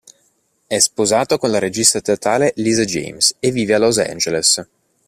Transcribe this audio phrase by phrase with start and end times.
[0.65, 4.67] È sposato con la regista teatrale Lisa James e vive a Los Angeles.